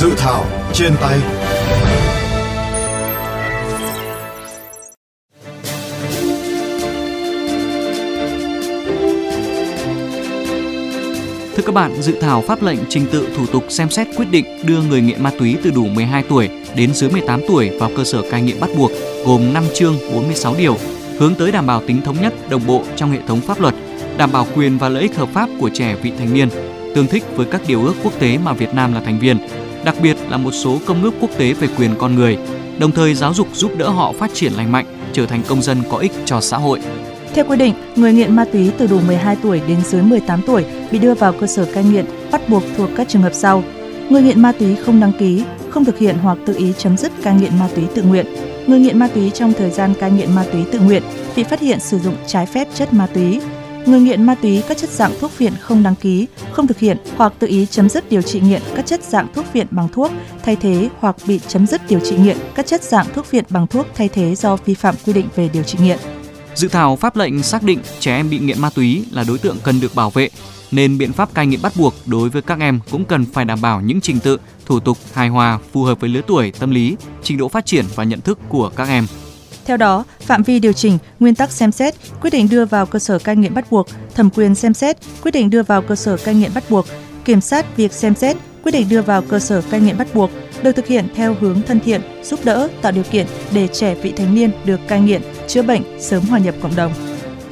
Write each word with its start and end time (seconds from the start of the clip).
Dự 0.00 0.14
thảo 0.16 0.44
trên 0.72 0.92
tay. 1.00 1.18
Thưa 11.56 11.62
các 11.66 11.74
bạn, 11.74 12.02
dự 12.02 12.16
thảo 12.20 12.42
pháp 12.42 12.62
lệnh 12.62 12.78
trình 12.88 13.06
tự 13.12 13.28
thủ 13.36 13.46
tục 13.46 13.64
xem 13.68 13.90
xét 13.90 14.06
quyết 14.16 14.30
định 14.30 14.44
đưa 14.66 14.82
người 14.82 15.00
nghiện 15.00 15.22
ma 15.22 15.30
túy 15.38 15.56
từ 15.64 15.70
đủ 15.70 15.84
12 15.84 16.22
tuổi 16.28 16.50
đến 16.76 16.94
dưới 16.94 17.10
18 17.10 17.40
tuổi 17.48 17.70
vào 17.70 17.90
cơ 17.96 18.04
sở 18.04 18.22
cai 18.30 18.42
nghiện 18.42 18.60
bắt 18.60 18.70
buộc 18.76 18.90
gồm 19.26 19.52
5 19.52 19.64
chương 19.74 19.94
46 20.12 20.54
điều, 20.58 20.76
hướng 21.18 21.34
tới 21.34 21.52
đảm 21.52 21.66
bảo 21.66 21.82
tính 21.86 22.02
thống 22.02 22.16
nhất, 22.22 22.34
đồng 22.50 22.66
bộ 22.66 22.82
trong 22.96 23.10
hệ 23.10 23.18
thống 23.28 23.40
pháp 23.40 23.60
luật, 23.60 23.74
đảm 24.18 24.32
bảo 24.32 24.46
quyền 24.54 24.78
và 24.78 24.88
lợi 24.88 25.02
ích 25.02 25.16
hợp 25.16 25.28
pháp 25.32 25.48
của 25.60 25.70
trẻ 25.74 25.96
vị 26.02 26.12
thành 26.18 26.34
niên, 26.34 26.48
tương 26.94 27.06
thích 27.06 27.24
với 27.34 27.46
các 27.46 27.60
điều 27.66 27.84
ước 27.84 27.94
quốc 28.02 28.12
tế 28.18 28.38
mà 28.38 28.52
Việt 28.52 28.74
Nam 28.74 28.94
là 28.94 29.00
thành 29.00 29.18
viên, 29.18 29.38
đặc 29.84 29.94
biệt 30.02 30.16
là 30.28 30.36
một 30.36 30.50
số 30.50 30.78
công 30.86 31.02
ước 31.02 31.14
quốc 31.20 31.30
tế 31.38 31.52
về 31.52 31.68
quyền 31.78 31.90
con 31.98 32.14
người, 32.14 32.38
đồng 32.78 32.92
thời 32.92 33.14
giáo 33.14 33.34
dục 33.34 33.48
giúp 33.52 33.72
đỡ 33.78 33.88
họ 33.88 34.12
phát 34.12 34.30
triển 34.34 34.52
lành 34.52 34.72
mạnh, 34.72 34.86
trở 35.12 35.26
thành 35.26 35.42
công 35.48 35.62
dân 35.62 35.78
có 35.90 35.98
ích 35.98 36.12
cho 36.24 36.40
xã 36.40 36.56
hội. 36.56 36.80
Theo 37.34 37.44
quy 37.48 37.56
định, 37.56 37.74
người 37.96 38.12
nghiện 38.12 38.36
ma 38.36 38.44
túy 38.52 38.70
từ 38.78 38.86
đủ 38.86 39.00
12 39.06 39.36
tuổi 39.42 39.60
đến 39.68 39.78
dưới 39.84 40.02
18 40.02 40.42
tuổi 40.46 40.64
bị 40.90 40.98
đưa 40.98 41.14
vào 41.14 41.32
cơ 41.32 41.46
sở 41.46 41.64
cai 41.74 41.84
nghiện 41.84 42.04
bắt 42.32 42.48
buộc 42.48 42.62
thuộc 42.76 42.90
các 42.96 43.08
trường 43.08 43.22
hợp 43.22 43.34
sau. 43.34 43.62
Người 44.10 44.22
nghiện 44.22 44.42
ma 44.42 44.52
túy 44.52 44.76
không 44.76 45.00
đăng 45.00 45.12
ký, 45.18 45.44
không 45.70 45.84
thực 45.84 45.98
hiện 45.98 46.16
hoặc 46.22 46.38
tự 46.46 46.54
ý 46.58 46.72
chấm 46.78 46.96
dứt 46.96 47.12
cai 47.22 47.34
nghiện 47.34 47.58
ma 47.58 47.68
túy 47.74 47.84
tự 47.94 48.02
nguyện. 48.02 48.26
Người 48.66 48.80
nghiện 48.80 48.98
ma 48.98 49.08
túy 49.14 49.30
trong 49.30 49.52
thời 49.52 49.70
gian 49.70 49.94
cai 50.00 50.10
nghiện 50.10 50.34
ma 50.34 50.44
túy 50.52 50.64
tự 50.72 50.80
nguyện 50.80 51.02
bị 51.36 51.42
phát 51.42 51.60
hiện 51.60 51.80
sử 51.80 51.98
dụng 51.98 52.14
trái 52.26 52.46
phép 52.46 52.68
chất 52.74 52.92
ma 52.92 53.06
túy. 53.14 53.40
Người 53.88 54.00
nghiện 54.00 54.22
ma 54.22 54.34
túy 54.34 54.62
các 54.68 54.78
chất 54.78 54.90
dạng 54.90 55.12
thuốc 55.20 55.30
phiện 55.30 55.52
không 55.60 55.82
đăng 55.82 55.94
ký, 55.94 56.26
không 56.52 56.66
thực 56.66 56.78
hiện 56.78 56.96
hoặc 57.16 57.32
tự 57.38 57.46
ý 57.46 57.66
chấm 57.66 57.88
dứt 57.88 58.10
điều 58.10 58.22
trị 58.22 58.40
nghiện 58.40 58.62
các 58.76 58.86
chất 58.86 59.04
dạng 59.04 59.28
thuốc 59.34 59.44
phiện 59.52 59.66
bằng 59.70 59.88
thuốc 59.92 60.12
thay 60.44 60.56
thế 60.56 60.88
hoặc 60.98 61.16
bị 61.26 61.40
chấm 61.48 61.66
dứt 61.66 61.80
điều 61.88 62.00
trị 62.00 62.16
nghiện 62.16 62.36
các 62.54 62.66
chất 62.66 62.82
dạng 62.82 63.06
thuốc 63.14 63.26
phiện 63.26 63.44
bằng 63.50 63.66
thuốc 63.66 63.86
thay 63.94 64.08
thế 64.08 64.34
do 64.34 64.56
vi 64.56 64.74
phạm 64.74 64.94
quy 65.06 65.12
định 65.12 65.28
về 65.36 65.50
điều 65.52 65.62
trị 65.62 65.78
nghiện. 65.82 65.98
Dự 66.54 66.68
thảo 66.68 66.96
pháp 66.96 67.16
lệnh 67.16 67.42
xác 67.42 67.62
định 67.62 67.78
trẻ 68.00 68.16
em 68.16 68.30
bị 68.30 68.38
nghiện 68.38 68.60
ma 68.60 68.70
túy 68.70 69.04
là 69.12 69.24
đối 69.28 69.38
tượng 69.38 69.56
cần 69.62 69.80
được 69.80 69.94
bảo 69.94 70.10
vệ, 70.10 70.28
nên 70.70 70.98
biện 70.98 71.12
pháp 71.12 71.34
cai 71.34 71.46
nghiện 71.46 71.62
bắt 71.62 71.72
buộc 71.76 71.94
đối 72.06 72.28
với 72.28 72.42
các 72.42 72.60
em 72.60 72.80
cũng 72.90 73.04
cần 73.04 73.24
phải 73.32 73.44
đảm 73.44 73.60
bảo 73.60 73.80
những 73.80 74.00
trình 74.00 74.20
tự, 74.20 74.38
thủ 74.66 74.80
tục 74.80 74.98
hài 75.12 75.28
hòa 75.28 75.58
phù 75.72 75.82
hợp 75.82 76.00
với 76.00 76.10
lứa 76.10 76.22
tuổi, 76.26 76.52
tâm 76.58 76.70
lý, 76.70 76.96
trình 77.22 77.38
độ 77.38 77.48
phát 77.48 77.66
triển 77.66 77.84
và 77.94 78.04
nhận 78.04 78.20
thức 78.20 78.38
của 78.48 78.70
các 78.76 78.88
em. 78.88 79.06
Theo 79.68 79.76
đó, 79.76 80.04
phạm 80.20 80.42
vi 80.42 80.58
điều 80.58 80.72
chỉnh, 80.72 80.98
nguyên 81.20 81.34
tắc 81.34 81.50
xem 81.50 81.72
xét, 81.72 81.94
quyết 82.20 82.30
định 82.30 82.48
đưa 82.50 82.64
vào 82.64 82.86
cơ 82.86 82.98
sở 82.98 83.18
cai 83.18 83.36
nghiện 83.36 83.54
bắt 83.54 83.70
buộc, 83.70 83.86
thẩm 84.14 84.30
quyền 84.30 84.54
xem 84.54 84.74
xét, 84.74 84.96
quyết 85.22 85.30
định 85.30 85.50
đưa 85.50 85.62
vào 85.62 85.82
cơ 85.82 85.94
sở 85.94 86.16
cai 86.16 86.34
nghiện 86.34 86.50
bắt 86.54 86.64
buộc, 86.70 86.86
kiểm 87.24 87.40
soát 87.40 87.76
việc 87.76 87.92
xem 87.92 88.14
xét, 88.14 88.36
quyết 88.62 88.72
định 88.72 88.88
đưa 88.88 89.02
vào 89.02 89.22
cơ 89.22 89.38
sở 89.38 89.62
cai 89.70 89.80
nghiện 89.80 89.98
bắt 89.98 90.14
buộc 90.14 90.30
được 90.62 90.72
thực 90.72 90.86
hiện 90.86 91.08
theo 91.14 91.36
hướng 91.40 91.62
thân 91.62 91.80
thiện, 91.80 92.00
giúp 92.22 92.40
đỡ, 92.44 92.68
tạo 92.82 92.92
điều 92.92 93.04
kiện 93.04 93.26
để 93.52 93.68
trẻ 93.68 93.94
vị 93.94 94.12
thành 94.16 94.34
niên 94.34 94.50
được 94.64 94.80
cai 94.88 95.00
nghiện, 95.00 95.22
chữa 95.48 95.62
bệnh, 95.62 95.82
sớm 96.00 96.22
hòa 96.24 96.38
nhập 96.38 96.54
cộng 96.62 96.76
đồng. 96.76 96.92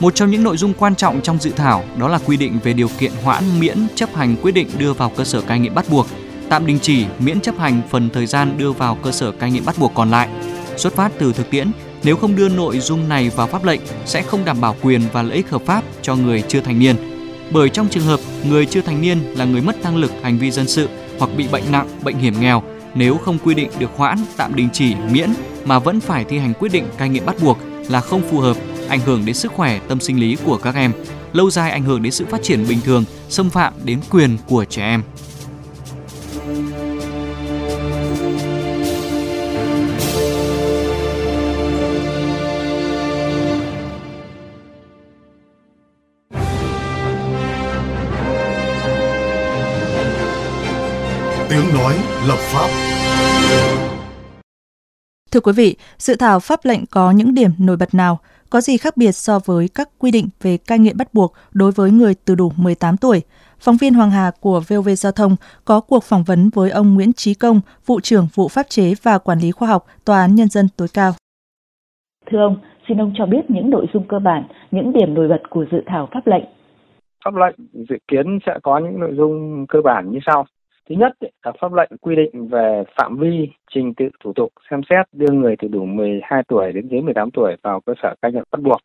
Một 0.00 0.14
trong 0.14 0.30
những 0.30 0.42
nội 0.42 0.56
dung 0.56 0.74
quan 0.78 0.96
trọng 0.96 1.20
trong 1.22 1.38
dự 1.40 1.50
thảo 1.50 1.84
đó 1.98 2.08
là 2.08 2.18
quy 2.26 2.36
định 2.36 2.58
về 2.64 2.72
điều 2.72 2.88
kiện 2.98 3.12
hoãn 3.24 3.60
miễn 3.60 3.86
chấp 3.94 4.14
hành 4.14 4.36
quyết 4.42 4.52
định 4.52 4.68
đưa 4.78 4.92
vào 4.92 5.12
cơ 5.16 5.24
sở 5.24 5.40
cai 5.40 5.58
nghiện 5.58 5.74
bắt 5.74 5.84
buộc, 5.90 6.06
tạm 6.48 6.66
đình 6.66 6.78
chỉ 6.82 7.06
miễn 7.18 7.40
chấp 7.40 7.58
hành 7.58 7.82
phần 7.90 8.10
thời 8.10 8.26
gian 8.26 8.58
đưa 8.58 8.72
vào 8.72 8.98
cơ 9.02 9.12
sở 9.12 9.32
cai 9.32 9.50
nghiện 9.50 9.64
bắt 9.64 9.78
buộc 9.78 9.92
còn 9.94 10.10
lại. 10.10 10.28
Xuất 10.76 10.94
phát 10.94 11.12
từ 11.18 11.32
thực 11.32 11.50
tiễn, 11.50 11.70
nếu 12.04 12.16
không 12.16 12.36
đưa 12.36 12.48
nội 12.48 12.80
dung 12.80 13.08
này 13.08 13.30
vào 13.30 13.46
pháp 13.46 13.64
lệnh 13.64 13.80
sẽ 14.06 14.22
không 14.22 14.44
đảm 14.44 14.60
bảo 14.60 14.76
quyền 14.82 15.02
và 15.12 15.22
lợi 15.22 15.36
ích 15.36 15.50
hợp 15.50 15.62
pháp 15.66 15.84
cho 16.02 16.16
người 16.16 16.42
chưa 16.48 16.60
thành 16.60 16.78
niên. 16.78 16.96
Bởi 17.50 17.68
trong 17.68 17.88
trường 17.88 18.04
hợp 18.04 18.20
người 18.44 18.66
chưa 18.66 18.80
thành 18.80 19.00
niên 19.00 19.18
là 19.36 19.44
người 19.44 19.60
mất 19.60 19.82
năng 19.82 19.96
lực 19.96 20.12
hành 20.22 20.38
vi 20.38 20.50
dân 20.50 20.68
sự 20.68 20.88
hoặc 21.18 21.30
bị 21.36 21.48
bệnh 21.52 21.72
nặng, 21.72 21.88
bệnh 22.02 22.18
hiểm 22.18 22.40
nghèo, 22.40 22.62
nếu 22.94 23.16
không 23.16 23.38
quy 23.44 23.54
định 23.54 23.70
được 23.78 23.90
hoãn, 23.96 24.18
tạm 24.36 24.54
đình 24.54 24.68
chỉ, 24.72 24.94
miễn 25.10 25.30
mà 25.64 25.78
vẫn 25.78 26.00
phải 26.00 26.24
thi 26.24 26.38
hành 26.38 26.54
quyết 26.54 26.72
định 26.72 26.84
cai 26.98 27.08
nghiện 27.08 27.26
bắt 27.26 27.36
buộc 27.42 27.58
là 27.88 28.00
không 28.00 28.22
phù 28.30 28.38
hợp, 28.38 28.56
ảnh 28.88 29.00
hưởng 29.00 29.24
đến 29.24 29.34
sức 29.34 29.52
khỏe 29.52 29.80
tâm 29.88 30.00
sinh 30.00 30.20
lý 30.20 30.36
của 30.44 30.56
các 30.56 30.74
em, 30.74 30.92
lâu 31.32 31.50
dài 31.50 31.70
ảnh 31.70 31.82
hưởng 31.82 32.02
đến 32.02 32.12
sự 32.12 32.26
phát 32.30 32.42
triển 32.42 32.68
bình 32.68 32.78
thường, 32.84 33.04
xâm 33.28 33.50
phạm 33.50 33.72
đến 33.84 34.00
quyền 34.10 34.38
của 34.46 34.64
trẻ 34.64 34.82
em. 34.82 35.02
Tiếng 51.50 51.74
nói 51.74 51.94
lập 52.28 52.38
pháp 52.38 52.68
Thưa 55.32 55.40
quý 55.40 55.52
vị, 55.56 55.76
dự 55.98 56.16
thảo 56.16 56.40
pháp 56.40 56.60
lệnh 56.64 56.80
có 56.90 57.10
những 57.10 57.34
điểm 57.34 57.50
nổi 57.58 57.76
bật 57.76 57.94
nào? 57.94 58.18
Có 58.50 58.60
gì 58.60 58.76
khác 58.76 58.96
biệt 58.96 59.12
so 59.12 59.38
với 59.44 59.68
các 59.74 59.88
quy 59.98 60.10
định 60.10 60.28
về 60.42 60.56
cai 60.56 60.78
nghiện 60.78 60.96
bắt 60.96 61.14
buộc 61.14 61.32
đối 61.52 61.72
với 61.72 61.90
người 61.90 62.14
từ 62.24 62.34
đủ 62.34 62.52
18 62.56 62.96
tuổi? 62.96 63.22
Phóng 63.58 63.76
viên 63.76 63.94
Hoàng 63.94 64.10
Hà 64.10 64.30
của 64.40 64.60
VOV 64.68 64.88
Giao 64.96 65.12
thông 65.12 65.36
có 65.64 65.80
cuộc 65.80 66.04
phỏng 66.04 66.24
vấn 66.26 66.50
với 66.54 66.70
ông 66.70 66.94
Nguyễn 66.94 67.12
Trí 67.12 67.34
Công, 67.34 67.60
vụ 67.86 68.00
trưởng 68.00 68.26
vụ 68.34 68.48
pháp 68.48 68.66
chế 68.68 68.94
và 69.02 69.18
quản 69.18 69.38
lý 69.38 69.50
khoa 69.50 69.68
học 69.68 69.86
Tòa 70.04 70.20
án 70.20 70.34
Nhân 70.34 70.48
dân 70.48 70.66
tối 70.76 70.88
cao. 70.94 71.12
Thưa 72.30 72.38
ông, 72.38 72.56
xin 72.88 72.98
ông 73.00 73.12
cho 73.18 73.26
biết 73.26 73.42
những 73.48 73.70
nội 73.70 73.86
dung 73.92 74.08
cơ 74.08 74.18
bản, 74.18 74.48
những 74.70 74.92
điểm 74.92 75.14
nổi 75.14 75.28
bật 75.28 75.42
của 75.50 75.64
dự 75.72 75.78
thảo 75.86 76.08
pháp 76.12 76.26
lệnh. 76.26 76.44
Pháp 77.24 77.34
lệnh 77.34 77.84
dự 77.88 77.96
kiến 78.08 78.38
sẽ 78.46 78.52
có 78.62 78.78
những 78.78 79.00
nội 79.00 79.14
dung 79.16 79.66
cơ 79.68 79.78
bản 79.84 80.10
như 80.10 80.18
sau. 80.26 80.46
Thứ 80.88 80.94
nhất 80.98 81.12
là 81.44 81.52
pháp 81.60 81.72
lệnh 81.72 81.90
quy 82.00 82.16
định 82.16 82.48
về 82.48 82.84
phạm 82.96 83.16
vi 83.16 83.48
trình 83.70 83.94
tự 83.94 84.08
thủ 84.20 84.32
tục 84.32 84.52
xem 84.70 84.80
xét 84.90 85.06
đưa 85.12 85.32
người 85.32 85.56
từ 85.58 85.68
đủ 85.68 85.84
12 85.84 86.42
tuổi 86.48 86.72
đến 86.72 86.88
dưới 86.88 87.00
18 87.00 87.30
tuổi 87.30 87.56
vào 87.62 87.80
cơ 87.80 87.92
sở 88.02 88.14
cai 88.22 88.32
nghiện 88.32 88.44
bắt 88.50 88.60
buộc. 88.62 88.80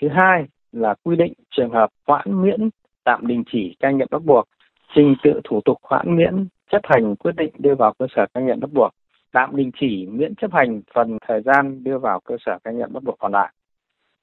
Thứ 0.00 0.08
hai 0.08 0.44
là 0.72 0.94
quy 1.02 1.16
định 1.16 1.32
trường 1.50 1.70
hợp 1.70 1.90
hoãn 2.06 2.42
miễn 2.42 2.70
tạm 3.04 3.26
đình 3.26 3.42
chỉ 3.52 3.76
cai 3.80 3.94
nghiện 3.94 4.08
bắt 4.10 4.24
buộc, 4.24 4.48
trình 4.94 5.14
tự 5.22 5.40
thủ 5.44 5.60
tục 5.64 5.78
hoãn 5.82 6.16
miễn 6.16 6.46
chấp 6.70 6.80
hành 6.84 7.16
quyết 7.16 7.36
định 7.36 7.52
đưa 7.58 7.74
vào 7.74 7.94
cơ 7.98 8.06
sở 8.16 8.26
cai 8.34 8.44
nghiện 8.44 8.60
bắt 8.60 8.70
buộc, 8.72 8.90
tạm 9.32 9.56
đình 9.56 9.70
chỉ 9.80 10.06
miễn 10.06 10.34
chấp 10.34 10.52
hành 10.52 10.82
phần 10.94 11.18
thời 11.26 11.42
gian 11.42 11.84
đưa 11.84 11.98
vào 11.98 12.20
cơ 12.24 12.36
sở 12.46 12.58
cai 12.64 12.74
nghiện 12.74 12.92
bắt 12.92 13.02
buộc 13.02 13.18
còn 13.18 13.32
lại. 13.32 13.52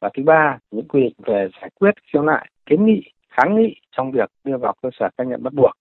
Và 0.02 0.10
thứ 0.18 0.24
ba, 0.24 0.58
những 0.72 0.88
quy 0.88 1.02
định 1.02 1.14
về 1.26 1.48
giải 1.62 1.70
quyết 1.80 1.92
khiếu 2.14 2.22
nại, 2.22 2.50
kiến 2.66 2.86
nghị, 2.86 3.02
kháng 3.30 3.56
nghị 3.56 3.76
trong 3.92 4.12
việc 4.12 4.30
đưa 4.44 4.58
vào 4.58 4.74
cơ 4.82 4.90
sở 5.00 5.10
cai 5.18 5.28
nghiện 5.28 5.44
bắt 5.44 5.54
buộc 5.54 5.72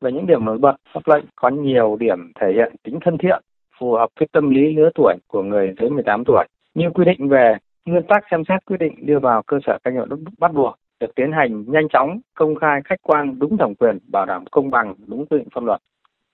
về 0.00 0.12
những 0.12 0.26
điểm 0.26 0.44
nổi 0.44 0.58
bật, 0.58 0.76
pháp 0.94 1.00
lệnh 1.06 1.24
có 1.36 1.48
nhiều 1.48 1.96
điểm 2.00 2.32
thể 2.40 2.52
hiện 2.52 2.74
tính 2.82 2.98
thân 3.04 3.18
thiện, 3.18 3.42
phù 3.78 3.92
hợp 3.92 4.08
với 4.20 4.28
tâm 4.32 4.50
lý 4.50 4.76
lứa 4.76 4.90
tuổi 4.94 5.14
của 5.26 5.42
người 5.42 5.74
dưới 5.80 5.90
18 5.90 6.22
tuổi. 6.26 6.44
Như 6.74 6.90
quy 6.94 7.04
định 7.04 7.28
về 7.28 7.56
nguyên 7.86 8.02
tắc 8.02 8.24
xem 8.30 8.42
xét 8.48 8.64
quyết 8.64 8.76
định 8.80 9.06
đưa 9.06 9.18
vào 9.18 9.42
cơ 9.42 9.58
sở 9.66 9.78
cai 9.84 9.94
nghiện 9.94 10.24
bắt 10.38 10.54
buộc 10.54 10.74
được 11.00 11.14
tiến 11.14 11.32
hành 11.32 11.64
nhanh 11.66 11.88
chóng, 11.88 12.20
công 12.34 12.54
khai, 12.54 12.80
khách 12.84 13.02
quan, 13.02 13.38
đúng 13.38 13.56
thẩm 13.56 13.74
quyền, 13.74 13.98
bảo 14.12 14.26
đảm 14.26 14.44
công 14.50 14.70
bằng, 14.70 14.94
đúng 15.06 15.26
quy 15.26 15.38
định 15.38 15.48
pháp 15.54 15.64
luật. 15.64 15.80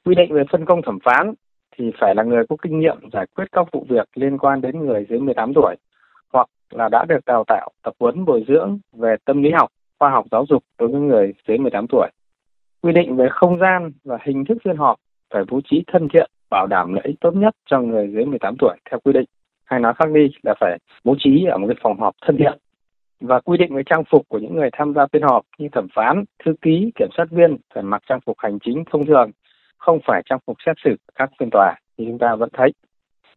Quy 0.05 0.15
định 0.15 0.35
về 0.35 0.43
phân 0.53 0.65
công 0.65 0.83
thẩm 0.83 0.99
phán 1.05 1.35
thì 1.77 1.91
phải 2.01 2.15
là 2.15 2.23
người 2.23 2.47
có 2.49 2.57
kinh 2.63 2.81
nghiệm 2.81 2.97
giải 3.13 3.27
quyết 3.37 3.45
các 3.53 3.67
vụ 3.73 3.87
việc 3.89 4.09
liên 4.15 4.39
quan 4.39 4.61
đến 4.61 4.79
người 4.87 5.07
dưới 5.09 5.21
18 5.21 5.53
tuổi 5.55 5.77
hoặc 6.33 6.49
là 6.71 6.89
đã 6.89 7.05
được 7.09 7.25
đào 7.27 7.45
tạo, 7.47 7.71
tập 7.83 7.95
huấn 8.01 8.25
bồi 8.25 8.45
dưỡng 8.49 8.79
về 8.93 9.17
tâm 9.25 9.43
lý 9.43 9.51
học, 9.51 9.71
khoa 9.99 10.11
học 10.11 10.25
giáo 10.31 10.45
dục 10.49 10.63
đối 10.79 10.89
với 10.89 11.01
người 11.01 11.33
dưới 11.49 11.59
18 11.59 11.87
tuổi 11.89 12.09
quy 12.83 12.93
định 12.93 13.17
về 13.17 13.29
không 13.31 13.59
gian 13.59 13.93
và 14.05 14.19
hình 14.23 14.45
thức 14.45 14.59
phiên 14.65 14.77
họp 14.77 14.97
phải 15.35 15.43
bố 15.51 15.61
trí 15.71 15.85
thân 15.87 16.09
thiện, 16.13 16.31
bảo 16.51 16.67
đảm 16.67 16.95
lợi 16.95 17.05
ích 17.07 17.17
tốt 17.21 17.35
nhất 17.35 17.55
cho 17.67 17.81
người 17.81 18.09
dưới 18.15 18.25
18 18.25 18.55
tuổi 18.59 18.77
theo 18.91 19.01
quy 19.01 19.13
định. 19.13 19.25
Hay 19.65 19.81
nói 19.81 19.95
khác 19.99 20.11
đi 20.11 20.31
là 20.43 20.55
phải 20.61 20.79
bố 21.05 21.15
trí 21.19 21.45
ở 21.45 21.59
một 21.59 21.67
cái 21.67 21.77
phòng 21.83 22.01
họp 22.01 22.15
thân 22.23 22.37
thiện 22.37 22.59
và 23.23 23.41
quy 23.41 23.59
định 23.59 23.75
về 23.75 23.83
trang 23.87 24.03
phục 24.11 24.29
của 24.29 24.39
những 24.39 24.57
người 24.57 24.69
tham 24.73 24.95
gia 24.95 25.07
phiên 25.13 25.23
họp 25.23 25.43
như 25.59 25.69
thẩm 25.73 25.87
phán, 25.95 26.25
thư 26.45 26.55
ký, 26.63 26.91
kiểm 26.95 27.09
sát 27.17 27.25
viên 27.31 27.57
phải 27.75 27.83
mặc 27.83 28.03
trang 28.09 28.21
phục 28.27 28.37
hành 28.39 28.59
chính 28.65 28.85
thông 28.93 29.07
thường, 29.07 29.31
không 29.79 29.99
phải 30.07 30.23
trang 30.25 30.39
phục 30.47 30.57
xét 30.67 30.77
xử 30.85 30.97
các 31.15 31.31
phiên 31.41 31.49
tòa 31.53 31.75
như 31.97 32.05
chúng 32.09 32.19
ta 32.19 32.35
vẫn 32.35 32.49
thấy. 32.53 32.73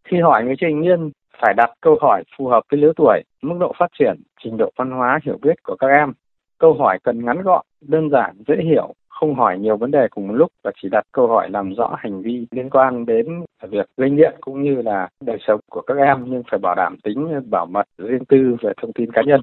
Khi 0.04 0.20
hỏi 0.20 0.44
người 0.44 0.56
chưa 0.60 0.68
nhiên 0.68 0.82
niên 0.82 1.12
phải 1.42 1.54
đặt 1.54 1.70
câu 1.82 1.98
hỏi 2.02 2.24
phù 2.38 2.48
hợp 2.48 2.64
với 2.72 2.80
lứa 2.80 2.92
tuổi, 2.96 3.22
mức 3.42 3.56
độ 3.60 3.74
phát 3.80 3.92
triển, 4.00 4.22
trình 4.44 4.58
độ 4.58 4.72
văn 4.76 4.92
hóa 4.92 5.20
hiểu 5.26 5.38
biết 5.42 5.64
của 5.64 5.76
các 5.80 5.88
em. 5.88 6.14
Câu 6.58 6.74
hỏi 6.74 7.00
cần 7.04 7.26
ngắn 7.26 7.42
gọn, 7.42 7.66
đơn 7.82 8.10
giản, 8.10 8.36
dễ 8.48 8.56
hiểu, 8.64 8.94
không 9.20 9.36
hỏi 9.36 9.60
nhiều 9.60 9.78
vấn 9.78 9.92
đề 9.92 10.08
cùng 10.10 10.28
một 10.28 10.34
lúc 10.34 10.52
và 10.64 10.72
chỉ 10.82 10.90
đặt 10.92 11.04
câu 11.12 11.28
hỏi 11.28 11.50
làm 11.50 11.74
rõ 11.74 11.96
hành 11.98 12.22
vi 12.22 12.48
liên 12.52 12.70
quan 12.70 13.06
đến 13.06 13.26
việc 13.70 13.90
gây 13.98 14.10
nghiện 14.10 14.34
cũng 14.42 14.64
như 14.64 14.82
là 14.82 15.08
đời 15.22 15.38
sống 15.48 15.60
của 15.72 15.82
các 15.82 15.98
em 15.98 16.24
nhưng 16.26 16.44
phải 16.52 16.60
bảo 16.60 16.76
đảm 16.76 16.98
tính 17.04 17.42
bảo 17.52 17.66
mật 17.66 17.86
riêng 17.98 18.26
tư 18.26 18.56
về 18.62 18.74
thông 18.82 18.94
tin 18.94 19.12
cá 19.12 19.22
nhân. 19.22 19.42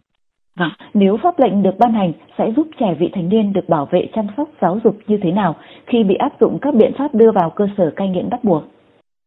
Vâng, 0.57 0.71
nếu 0.95 1.17
pháp 1.23 1.39
lệnh 1.39 1.63
được 1.63 1.79
ban 1.79 1.93
hành 1.93 2.13
sẽ 2.39 2.53
giúp 2.57 2.67
trẻ 2.81 2.97
vị 2.99 3.11
thành 3.13 3.29
niên 3.29 3.53
được 3.53 3.69
bảo 3.69 3.89
vệ 3.91 4.09
chăm 4.15 4.27
sóc 4.37 4.49
giáo 4.61 4.79
dục 4.85 4.97
như 5.07 5.19
thế 5.23 5.31
nào 5.31 5.57
khi 5.87 6.05
bị 6.05 6.15
áp 6.15 6.33
dụng 6.41 6.59
các 6.63 6.75
biện 6.75 6.93
pháp 6.99 7.15
đưa 7.15 7.31
vào 7.33 7.51
cơ 7.51 7.67
sở 7.77 7.93
cai 7.97 8.09
nghiện 8.09 8.31
bắt 8.31 8.45
buộc? 8.45 8.63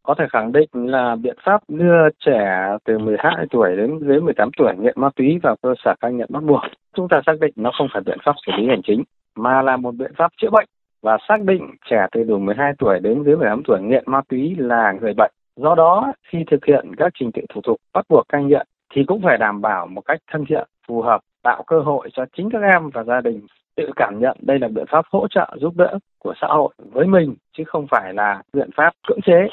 Có 0.03 0.15
thể 0.18 0.25
khẳng 0.30 0.51
định 0.51 0.69
là 0.74 1.15
biện 1.15 1.36
pháp 1.45 1.62
đưa 1.68 2.09
trẻ 2.25 2.68
từ 2.86 2.97
12 2.97 3.45
tuổi 3.50 3.75
đến 3.77 4.00
dưới 4.00 4.21
18 4.21 4.50
tuổi 4.57 4.74
nghiện 4.80 4.94
ma 4.97 5.09
túy 5.15 5.39
vào 5.44 5.56
cơ 5.62 5.74
sở 5.86 5.95
cai 6.01 6.13
nghiện 6.13 6.27
bắt 6.30 6.44
buộc. 6.44 6.62
Chúng 6.95 7.07
ta 7.07 7.21
xác 7.25 7.33
định 7.42 7.53
nó 7.56 7.71
không 7.77 7.88
phải 7.94 8.01
biện 8.06 8.18
pháp 8.25 8.33
xử 8.45 8.51
lý 8.57 8.68
hành 8.68 8.81
chính 8.83 9.03
mà 9.36 9.62
là 9.62 9.78
một 9.78 9.96
biện 9.96 10.12
pháp 10.18 10.32
chữa 10.42 10.50
bệnh 10.50 10.68
và 11.02 11.18
xác 11.28 11.42
định 11.42 11.76
trẻ 11.90 12.08
từ 12.12 12.24
đủ 12.24 12.40
12 12.40 12.74
tuổi 12.78 13.00
đến 13.00 13.24
dưới 13.24 13.36
18 13.36 13.64
tuổi 13.64 13.82
nghiện 13.82 14.04
ma 14.08 14.22
túy 14.30 14.56
là 14.58 14.94
người 15.02 15.14
bệnh. 15.14 15.32
Do 15.56 15.76
đó, 15.76 16.14
khi 16.28 16.44
thực 16.52 16.66
hiện 16.66 16.96
các 16.98 17.12
trình 17.20 17.32
tự 17.32 17.42
thủ 17.50 17.62
tục 17.64 17.78
bắt 17.94 18.06
buộc 18.10 18.30
cai 18.30 18.44
nghiện 18.44 18.68
thì 18.94 19.04
cũng 19.08 19.22
phải 19.22 19.38
đảm 19.38 19.62
bảo 19.62 19.88
một 19.88 20.02
cách 20.02 20.20
thân 20.32 20.46
thiện, 20.50 20.68
phù 20.88 21.02
hợp, 21.02 21.22
tạo 21.44 21.64
cơ 21.68 21.80
hội 21.80 22.10
cho 22.14 22.26
chính 22.38 22.50
các 22.50 22.62
em 22.62 22.90
và 22.90 23.04
gia 23.04 23.22
đình 23.22 23.42
tự 23.76 23.90
cảm 23.96 24.20
nhận 24.20 24.38
đây 24.42 24.60
là 24.60 24.68
biện 24.68 24.86
pháp 24.90 25.06
hỗ 25.12 25.28
trợ 25.28 25.56
giúp 25.62 25.74
đỡ 25.76 26.00
của 26.20 26.34
xã 26.42 26.48
hội 26.48 26.74
với 26.78 27.08
mình 27.08 27.36
chứ 27.58 27.64
không 27.68 27.88
phải 27.88 28.14
là 28.14 28.42
biện 28.54 28.70
pháp 28.76 28.94
cưỡng 29.08 29.22
chế. 29.26 29.48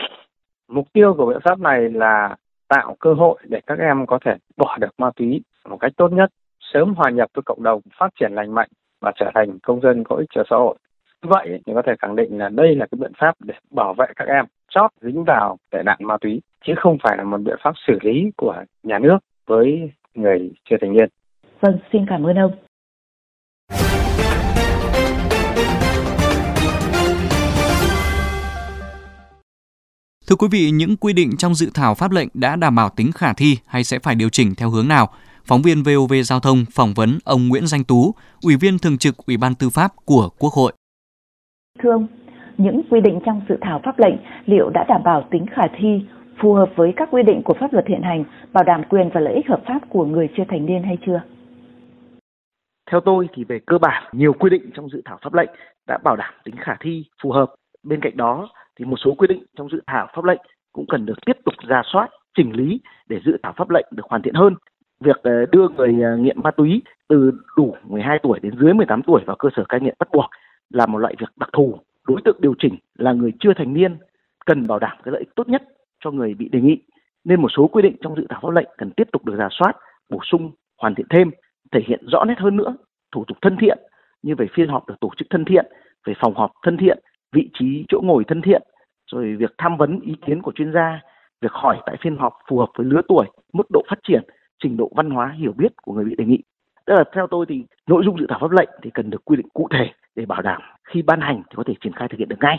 Mục 0.68 0.88
tiêu 0.92 1.14
của 1.14 1.26
biện 1.26 1.40
pháp 1.44 1.60
này 1.60 1.90
là 1.90 2.36
tạo 2.68 2.96
cơ 3.00 3.14
hội 3.14 3.38
để 3.48 3.60
các 3.66 3.78
em 3.78 4.06
có 4.06 4.18
thể 4.24 4.34
bỏ 4.56 4.78
được 4.80 4.90
ma 4.98 5.10
túy 5.16 5.42
một 5.68 5.76
cách 5.80 5.92
tốt 5.96 6.12
nhất, 6.12 6.30
sớm 6.60 6.94
hòa 6.94 7.10
nhập 7.10 7.28
với 7.34 7.42
cộng 7.42 7.62
đồng, 7.62 7.80
phát 7.98 8.08
triển 8.20 8.32
lành 8.32 8.54
mạnh 8.54 8.68
và 9.02 9.12
trở 9.16 9.30
thành 9.34 9.58
công 9.62 9.80
dân 9.80 10.04
có 10.04 10.16
ích 10.16 10.28
cho 10.34 10.42
xã 10.50 10.56
hội. 10.56 10.76
Như 11.22 11.28
vậy 11.30 11.60
thì 11.66 11.72
có 11.74 11.82
thể 11.86 11.92
khẳng 11.98 12.16
định 12.16 12.38
là 12.38 12.48
đây 12.48 12.74
là 12.74 12.86
cái 12.90 12.98
biện 13.00 13.12
pháp 13.18 13.34
để 13.40 13.54
bảo 13.70 13.94
vệ 13.98 14.06
các 14.16 14.28
em 14.28 14.44
chót 14.74 14.90
dính 15.02 15.24
vào 15.24 15.58
tệ 15.70 15.78
nạn 15.84 15.98
ma 16.00 16.16
túy 16.20 16.40
chứ 16.66 16.72
không 16.76 16.98
phải 17.02 17.16
là 17.18 17.24
một 17.24 17.38
biện 17.44 17.56
pháp 17.64 17.72
xử 17.86 17.98
lý 18.00 18.30
của 18.36 18.64
nhà 18.82 18.98
nước 18.98 19.18
với 19.46 19.90
người 20.14 20.50
chưa 20.70 20.76
thành 20.80 20.92
niên. 20.92 21.08
Vâng, 21.60 21.78
xin 21.92 22.06
cảm 22.08 22.26
ơn 22.26 22.36
ông. 22.36 22.52
Thưa 30.26 30.36
quý 30.36 30.48
vị, 30.50 30.70
những 30.70 30.96
quy 30.96 31.12
định 31.12 31.30
trong 31.38 31.54
dự 31.54 31.70
thảo 31.74 31.94
pháp 31.94 32.10
lệnh 32.10 32.28
đã 32.34 32.56
đảm 32.56 32.74
bảo 32.74 32.88
tính 32.96 33.12
khả 33.12 33.32
thi 33.32 33.58
hay 33.66 33.84
sẽ 33.84 33.98
phải 33.98 34.14
điều 34.14 34.28
chỉnh 34.28 34.54
theo 34.56 34.70
hướng 34.70 34.88
nào? 34.88 35.08
Phóng 35.44 35.62
viên 35.62 35.82
VOV 35.82 36.12
Giao 36.24 36.40
thông 36.40 36.64
phỏng 36.76 36.92
vấn 36.96 37.18
ông 37.24 37.48
Nguyễn 37.48 37.66
Danh 37.66 37.84
Tú, 37.84 38.14
Ủy 38.44 38.56
viên 38.60 38.78
Thường 38.78 38.98
trực 38.98 39.14
Ủy 39.26 39.36
ban 39.36 39.54
Tư 39.54 39.70
pháp 39.70 39.88
của 40.04 40.28
Quốc 40.38 40.52
hội. 40.52 40.72
Thưa 41.82 41.90
ông, 41.90 42.06
những 42.58 42.82
quy 42.90 43.00
định 43.00 43.20
trong 43.26 43.40
dự 43.48 43.54
thảo 43.60 43.80
pháp 43.84 43.98
lệnh 43.98 44.14
liệu 44.46 44.70
đã 44.70 44.84
đảm 44.88 45.02
bảo 45.04 45.28
tính 45.30 45.46
khả 45.50 45.62
thi, 45.78 46.00
phù 46.42 46.54
hợp 46.54 46.70
với 46.76 46.92
các 46.96 47.08
quy 47.12 47.22
định 47.22 47.42
của 47.44 47.54
pháp 47.60 47.72
luật 47.72 47.84
hiện 47.88 48.02
hành, 48.02 48.24
bảo 48.52 48.64
đảm 48.64 48.82
quyền 48.90 49.10
và 49.14 49.20
lợi 49.20 49.34
ích 49.34 49.48
hợp 49.48 49.62
pháp 49.66 49.80
của 49.90 50.04
người 50.04 50.28
chưa 50.36 50.44
thành 50.48 50.66
niên 50.66 50.82
hay 50.82 50.98
chưa? 51.06 51.22
Theo 52.90 53.00
tôi 53.00 53.28
thì 53.34 53.44
về 53.44 53.60
cơ 53.66 53.78
bản, 53.78 54.02
nhiều 54.12 54.32
quy 54.32 54.50
định 54.50 54.70
trong 54.74 54.88
dự 54.90 55.02
thảo 55.04 55.18
pháp 55.22 55.34
lệnh 55.34 55.50
đã 55.86 55.98
bảo 56.04 56.16
đảm 56.16 56.34
tính 56.44 56.54
khả 56.58 56.76
thi, 56.80 57.04
phù 57.22 57.32
hợp. 57.32 57.54
Bên 57.82 58.00
cạnh 58.00 58.16
đó 58.16 58.48
thì 58.78 58.84
một 58.84 58.96
số 59.04 59.14
quy 59.18 59.26
định 59.26 59.44
trong 59.56 59.68
dự 59.72 59.80
thảo 59.86 60.08
pháp 60.14 60.24
lệnh 60.24 60.40
cũng 60.72 60.84
cần 60.88 61.06
được 61.06 61.18
tiếp 61.26 61.36
tục 61.44 61.54
ra 61.68 61.82
soát, 61.92 62.08
chỉnh 62.36 62.52
lý 62.52 62.80
để 63.08 63.20
dự 63.24 63.32
thảo 63.42 63.54
pháp 63.56 63.70
lệnh 63.70 63.86
được 63.90 64.06
hoàn 64.10 64.22
thiện 64.22 64.34
hơn. 64.34 64.54
Việc 65.04 65.22
ờ, 65.22 65.46
đưa 65.52 65.68
người 65.68 66.02
ờ, 66.02 66.16
nghiện 66.16 66.42
ma 66.42 66.50
túy 66.50 66.82
từ 67.08 67.32
đủ 67.56 67.76
12 67.82 68.18
tuổi 68.22 68.38
đến 68.42 68.52
dưới 68.60 68.74
18 68.74 69.02
tuổi 69.02 69.22
vào 69.26 69.36
cơ 69.38 69.48
sở 69.56 69.64
cai 69.68 69.80
nghiện 69.80 69.94
bắt 69.98 70.08
buộc 70.12 70.24
là 70.70 70.86
một 70.86 70.98
loại 70.98 71.14
việc 71.18 71.28
đặc 71.36 71.48
thù. 71.52 71.74
Đối 72.08 72.20
tượng 72.24 72.36
điều 72.40 72.54
chỉnh 72.58 72.76
là 72.98 73.12
người 73.12 73.32
chưa 73.40 73.52
thành 73.56 73.74
niên 73.74 73.96
cần 74.46 74.66
bảo 74.66 74.78
đảm 74.78 74.96
cái 75.02 75.12
lợi 75.12 75.20
ích 75.20 75.34
tốt 75.36 75.48
nhất 75.48 75.62
cho 76.04 76.10
người 76.10 76.34
bị 76.34 76.48
đề 76.48 76.60
nghị. 76.60 76.82
Nên 77.24 77.42
một 77.42 77.48
số 77.56 77.66
quy 77.66 77.82
định 77.82 77.96
trong 78.00 78.16
dự 78.16 78.26
thảo 78.28 78.40
pháp 78.42 78.50
lệnh 78.50 78.68
cần 78.78 78.90
tiếp 78.90 79.08
tục 79.12 79.24
được 79.24 79.34
giả 79.38 79.48
soát, 79.50 79.72
bổ 80.10 80.18
sung, 80.30 80.50
hoàn 80.78 80.94
thiện 80.94 81.06
thêm, 81.10 81.30
thể 81.72 81.80
hiện 81.86 82.00
rõ 82.12 82.24
nét 82.24 82.38
hơn 82.38 82.56
nữa 82.56 82.76
thủ 83.12 83.24
tục 83.28 83.38
thân 83.42 83.56
thiện 83.60 83.78
như 84.22 84.34
về 84.38 84.46
phiên 84.54 84.68
họp 84.68 84.88
được 84.88 84.94
tổ 85.00 85.10
chức 85.16 85.28
thân 85.30 85.44
thiện, 85.44 85.66
về 86.06 86.14
phòng 86.20 86.34
họp 86.34 86.50
thân 86.62 86.76
thiện, 86.76 86.98
vị 87.32 87.50
trí 87.54 87.84
chỗ 87.88 88.00
ngồi 88.02 88.24
thân 88.28 88.42
thiện, 88.42 88.62
rồi 89.12 89.36
việc 89.36 89.54
tham 89.58 89.76
vấn 89.76 90.00
ý 90.00 90.14
kiến 90.26 90.42
của 90.42 90.52
chuyên 90.54 90.72
gia, 90.72 91.00
việc 91.40 91.52
hỏi 91.52 91.78
tại 91.86 91.96
phiên 92.00 92.16
họp 92.16 92.32
phù 92.48 92.58
hợp 92.58 92.68
với 92.76 92.86
lứa 92.86 93.00
tuổi, 93.08 93.26
mức 93.52 93.70
độ 93.70 93.82
phát 93.88 93.98
triển, 94.08 94.22
trình 94.62 94.76
độ 94.76 94.90
văn 94.94 95.10
hóa 95.10 95.34
hiểu 95.38 95.52
biết 95.56 95.72
của 95.82 95.92
người 95.92 96.04
bị 96.04 96.14
đề 96.18 96.24
nghị. 96.24 96.42
Tức 96.86 96.94
là 96.94 97.04
theo 97.14 97.26
tôi 97.26 97.46
thì 97.48 97.64
nội 97.86 98.02
dung 98.04 98.18
dự 98.20 98.26
thảo 98.28 98.38
pháp 98.40 98.50
lệnh 98.50 98.68
thì 98.82 98.90
cần 98.94 99.10
được 99.10 99.24
quy 99.24 99.36
định 99.36 99.48
cụ 99.54 99.68
thể 99.70 99.90
để 100.16 100.26
bảo 100.26 100.42
đảm 100.42 100.62
khi 100.84 101.02
ban 101.02 101.20
hành 101.20 101.42
thì 101.50 101.54
có 101.56 101.62
thể 101.66 101.74
triển 101.80 101.92
khai 101.92 102.08
thực 102.08 102.18
hiện 102.18 102.28
được 102.28 102.36
ngay. 102.40 102.58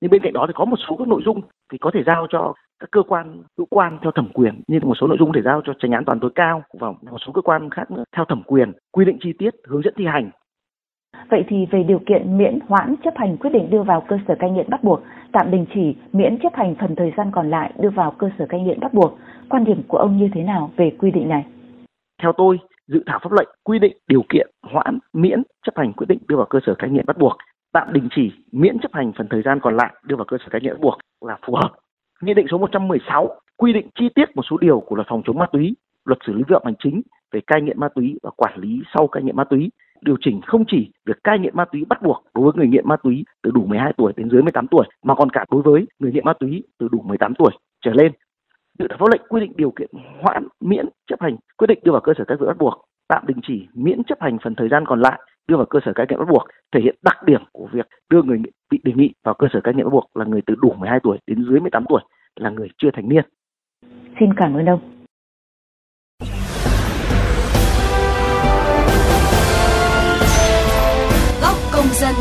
Nhưng 0.00 0.10
bên 0.10 0.22
cạnh 0.22 0.32
đó 0.32 0.44
thì 0.48 0.52
có 0.56 0.64
một 0.64 0.78
số 0.88 0.96
các 0.96 1.08
nội 1.08 1.22
dung 1.24 1.40
thì 1.72 1.78
có 1.78 1.90
thể 1.94 2.02
giao 2.06 2.26
cho 2.30 2.54
các 2.78 2.90
cơ 2.90 3.02
quan, 3.02 3.42
hữu 3.58 3.66
quan 3.70 3.98
theo 4.02 4.12
thẩm 4.12 4.28
quyền, 4.32 4.60
như 4.68 4.80
một 4.82 4.94
số 5.00 5.06
nội 5.06 5.16
dung 5.20 5.32
để 5.32 5.42
giao 5.42 5.60
cho 5.64 5.72
tránh 5.78 5.92
án 5.92 6.04
toàn 6.04 6.20
tối 6.20 6.30
cao 6.34 6.62
và 6.80 6.92
một 7.10 7.18
số 7.26 7.32
cơ 7.32 7.42
quan 7.42 7.70
khác 7.70 7.90
nữa 7.90 8.04
theo 8.16 8.24
thẩm 8.24 8.42
quyền, 8.42 8.72
quy 8.92 9.04
định 9.04 9.18
chi 9.20 9.32
tiết, 9.38 9.54
hướng 9.68 9.82
dẫn 9.82 9.94
thi 9.96 10.06
hành 10.06 10.30
Vậy 11.30 11.44
thì 11.48 11.66
về 11.70 11.82
điều 11.82 11.98
kiện 12.06 12.38
miễn 12.38 12.58
hoãn 12.68 12.94
chấp 13.04 13.14
hành 13.16 13.36
quyết 13.36 13.50
định 13.50 13.70
đưa 13.70 13.82
vào 13.82 14.04
cơ 14.08 14.18
sở 14.28 14.34
cai 14.38 14.50
nghiện 14.50 14.70
bắt 14.70 14.84
buộc, 14.84 15.02
tạm 15.32 15.50
đình 15.50 15.66
chỉ 15.74 15.96
miễn 16.12 16.38
chấp 16.38 16.54
hành 16.54 16.74
phần 16.80 16.94
thời 16.96 17.12
gian 17.16 17.30
còn 17.32 17.50
lại 17.50 17.72
đưa 17.78 17.90
vào 17.90 18.10
cơ 18.18 18.30
sở 18.38 18.46
cai 18.48 18.60
nghiện 18.60 18.80
bắt 18.80 18.94
buộc, 18.94 19.18
quan 19.48 19.64
điểm 19.64 19.82
của 19.88 19.98
ông 19.98 20.16
như 20.16 20.28
thế 20.34 20.42
nào 20.42 20.70
về 20.76 20.90
quy 20.98 21.10
định 21.10 21.28
này? 21.28 21.46
Theo 22.22 22.32
tôi, 22.36 22.58
dự 22.88 23.02
thảo 23.06 23.18
pháp 23.22 23.32
lệnh 23.32 23.48
quy 23.64 23.78
định 23.78 23.96
điều 24.08 24.22
kiện 24.28 24.50
hoãn 24.62 24.98
miễn 25.12 25.42
chấp 25.66 25.76
hành 25.76 25.92
quyết 25.92 26.06
định 26.08 26.18
đưa 26.28 26.36
vào 26.36 26.46
cơ 26.50 26.58
sở 26.66 26.74
cai 26.74 26.90
nghiện 26.90 27.06
bắt 27.06 27.18
buộc, 27.18 27.36
tạm 27.72 27.92
đình 27.92 28.08
chỉ 28.10 28.32
miễn 28.52 28.78
chấp 28.78 28.92
hành 28.94 29.12
phần 29.18 29.26
thời 29.30 29.42
gian 29.42 29.60
còn 29.62 29.76
lại 29.76 29.94
đưa 30.04 30.16
vào 30.16 30.24
cơ 30.24 30.36
sở 30.38 30.46
cai 30.50 30.60
nghiện 30.60 30.72
bắt 30.72 30.80
buộc 30.80 30.98
là 31.20 31.38
phù 31.46 31.54
hợp. 31.54 31.70
Nghị 32.22 32.34
định 32.34 32.46
số 32.50 32.58
116 32.58 33.28
quy 33.56 33.72
định 33.72 33.88
chi 33.98 34.08
tiết 34.14 34.36
một 34.36 34.42
số 34.50 34.56
điều 34.56 34.80
của 34.80 34.96
luật 34.96 35.08
phòng 35.10 35.22
chống 35.26 35.38
ma 35.38 35.46
túy, 35.52 35.76
luật 36.04 36.18
xử 36.26 36.32
lý 36.32 36.42
vi 36.48 36.52
phạm 36.52 36.62
hành 36.64 36.74
chính 36.78 37.02
về 37.32 37.40
cai 37.46 37.62
nghiện 37.62 37.80
ma 37.80 37.88
túy 37.94 38.18
và 38.22 38.30
quản 38.36 38.60
lý 38.60 38.82
sau 38.94 39.06
cai 39.06 39.22
nghiện 39.22 39.36
ma 39.36 39.44
túy 39.44 39.70
điều 40.04 40.16
chỉnh 40.20 40.40
không 40.46 40.64
chỉ 40.68 40.90
việc 41.06 41.24
cai 41.24 41.38
nghiện 41.38 41.56
ma 41.56 41.64
túy 41.72 41.84
bắt 41.84 42.02
buộc 42.02 42.24
đối 42.34 42.44
với 42.44 42.52
người 42.56 42.66
nghiện 42.66 42.88
ma 42.88 42.96
túy 43.02 43.24
từ 43.42 43.50
đủ 43.50 43.66
12 43.66 43.92
tuổi 43.96 44.12
đến 44.16 44.30
dưới 44.30 44.42
18 44.42 44.66
tuổi 44.66 44.86
mà 45.04 45.14
còn 45.14 45.30
cả 45.30 45.44
đối 45.50 45.62
với 45.62 45.86
người 45.98 46.12
nghiện 46.12 46.24
ma 46.24 46.32
túy 46.40 46.62
từ 46.78 46.88
đủ 46.92 47.02
18 47.02 47.34
tuổi 47.34 47.50
trở 47.84 47.92
lên. 47.94 48.12
Dự 48.78 48.86
thảo 48.88 48.98
pháp 48.98 49.08
lệnh 49.12 49.22
quy 49.28 49.40
định 49.40 49.52
điều 49.56 49.70
kiện 49.70 49.90
hoãn 50.22 50.48
miễn 50.60 50.88
chấp 51.06 51.20
hành 51.20 51.36
quyết 51.56 51.66
định 51.66 51.78
đưa 51.82 51.92
vào 51.92 52.00
cơ 52.00 52.12
sở 52.18 52.24
cai 52.24 52.36
nghiện 52.38 52.48
bắt 52.48 52.58
buộc, 52.58 52.84
tạm 53.08 53.26
đình 53.26 53.38
chỉ 53.42 53.66
miễn 53.74 54.04
chấp 54.04 54.18
hành 54.20 54.38
phần 54.44 54.54
thời 54.54 54.68
gian 54.68 54.84
còn 54.86 55.00
lại 55.00 55.20
đưa 55.48 55.56
vào 55.56 55.66
cơ 55.66 55.78
sở 55.84 55.92
cai 55.92 56.06
nghiện 56.08 56.18
bắt 56.18 56.28
buộc, 56.28 56.42
thể 56.74 56.80
hiện 56.80 56.96
đặc 57.02 57.16
điểm 57.26 57.40
của 57.52 57.68
việc 57.72 57.86
đưa 58.10 58.22
người 58.22 58.38
bị 58.70 58.80
đề 58.84 58.92
nghị 58.92 59.10
vào 59.24 59.34
cơ 59.34 59.46
sở 59.52 59.60
cai 59.60 59.74
nghiện 59.74 59.84
bắt 59.84 59.92
buộc 59.92 60.16
là 60.16 60.24
người 60.24 60.40
từ 60.46 60.54
đủ 60.62 60.72
12 60.78 61.00
tuổi 61.02 61.18
đến 61.26 61.44
dưới 61.48 61.60
18 61.60 61.84
tuổi 61.88 62.00
là 62.36 62.50
người 62.50 62.68
chưa 62.78 62.90
thành 62.92 63.08
niên. 63.08 63.24
Xin 64.20 64.34
cảm 64.36 64.54
ơn 64.54 64.66
ông. 64.66 64.91
Dân. 72.02 72.14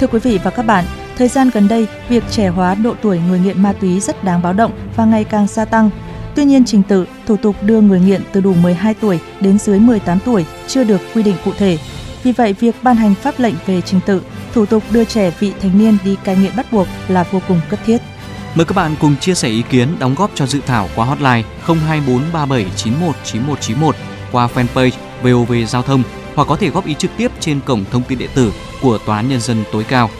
Thưa 0.00 0.06
quý 0.06 0.18
vị 0.18 0.38
và 0.44 0.50
các 0.50 0.66
bạn, 0.66 0.84
thời 1.16 1.28
gian 1.28 1.50
gần 1.54 1.68
đây, 1.68 1.86
việc 2.08 2.24
trẻ 2.30 2.48
hóa 2.48 2.74
độ 2.74 2.94
tuổi 3.02 3.20
người 3.28 3.38
nghiện 3.38 3.62
ma 3.62 3.72
túy 3.80 4.00
rất 4.00 4.24
đáng 4.24 4.42
báo 4.42 4.52
động 4.52 4.72
và 4.96 5.04
ngày 5.04 5.24
càng 5.24 5.46
gia 5.46 5.64
tăng. 5.64 5.90
Tuy 6.34 6.44
nhiên, 6.44 6.64
trình 6.64 6.82
tự, 6.82 7.06
thủ 7.26 7.36
tục 7.36 7.56
đưa 7.62 7.80
người 7.80 8.00
nghiện 8.00 8.22
từ 8.32 8.40
đủ 8.40 8.54
12 8.54 8.94
tuổi 8.94 9.20
đến 9.40 9.58
dưới 9.58 9.78
18 9.78 10.18
tuổi 10.24 10.46
chưa 10.68 10.84
được 10.84 11.00
quy 11.14 11.22
định 11.22 11.36
cụ 11.44 11.52
thể. 11.58 11.78
Vì 12.22 12.32
vậy, 12.32 12.52
việc 12.52 12.74
ban 12.82 12.96
hành 12.96 13.14
pháp 13.14 13.34
lệnh 13.38 13.54
về 13.66 13.80
trình 13.80 14.00
tự, 14.06 14.22
thủ 14.54 14.66
tục 14.66 14.82
đưa 14.90 15.04
trẻ 15.04 15.32
vị 15.38 15.52
thành 15.60 15.78
niên 15.78 15.96
đi 16.04 16.16
cai 16.24 16.36
nghiện 16.36 16.52
bắt 16.56 16.72
buộc 16.72 16.86
là 17.08 17.24
vô 17.30 17.40
cùng 17.48 17.60
cấp 17.70 17.80
thiết. 17.86 17.98
Mời 18.54 18.64
các 18.64 18.76
bạn 18.76 18.94
cùng 19.00 19.16
chia 19.16 19.34
sẻ 19.34 19.48
ý 19.48 19.62
kiến 19.70 19.88
đóng 19.98 20.14
góp 20.14 20.30
cho 20.34 20.46
dự 20.46 20.60
thảo 20.66 20.88
qua 20.94 21.06
hotline 21.06 21.42
02437919191 21.66 23.92
qua 24.32 24.48
fanpage 24.54 24.90
VOV 25.22 25.52
Giao 25.68 25.82
thông 25.82 26.02
hoặc 26.34 26.48
có 26.48 26.56
thể 26.56 26.70
góp 26.70 26.86
ý 26.86 26.94
trực 26.94 27.10
tiếp 27.16 27.30
trên 27.40 27.60
cổng 27.60 27.84
thông 27.90 28.02
tin 28.02 28.18
điện 28.18 28.30
tử 28.34 28.52
của 28.82 28.98
Tòa 28.98 29.16
án 29.16 29.28
Nhân 29.28 29.40
dân 29.40 29.64
tối 29.72 29.84
cao. 29.84 30.10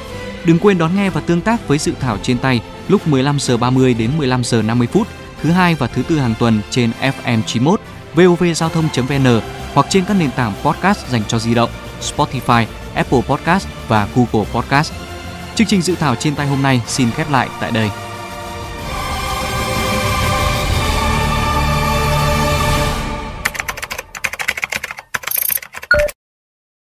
Đừng 0.44 0.58
quên 0.58 0.78
đón 0.78 0.96
nghe 0.96 1.10
và 1.10 1.20
tương 1.20 1.40
tác 1.40 1.68
với 1.68 1.78
dự 1.78 1.92
thảo 2.00 2.18
trên 2.22 2.38
tay 2.38 2.60
lúc 2.88 3.06
15 3.06 3.40
giờ 3.40 3.56
30 3.56 3.94
đến 3.94 4.10
15 4.16 4.44
giờ 4.44 4.62
50 4.62 4.88
phút 4.92 5.08
thứ 5.42 5.50
hai 5.50 5.74
và 5.74 5.86
thứ 5.86 6.02
tư 6.02 6.18
hàng 6.18 6.34
tuần 6.38 6.60
trên 6.70 6.90
FM 7.00 7.42
91 7.46 7.80
vovgiao 8.14 8.68
thông.vn 8.68 9.40
hoặc 9.74 9.86
trên 9.90 10.04
các 10.04 10.14
nền 10.14 10.30
tảng 10.30 10.52
podcast 10.62 11.08
dành 11.08 11.22
cho 11.28 11.38
di 11.38 11.54
động 11.54 11.70
Spotify, 12.00 12.66
Apple 12.94 13.22
Podcast 13.28 13.68
và 13.88 14.08
Google 14.14 14.50
Podcast. 14.52 14.92
Chương 15.54 15.66
trình 15.66 15.82
dự 15.82 15.94
thảo 15.94 16.14
trên 16.14 16.34
tay 16.34 16.46
hôm 16.46 16.62
nay 16.62 16.82
xin 16.86 17.10
khép 17.10 17.30
lại 17.30 17.48
tại 17.60 17.70
đây. 17.70 17.90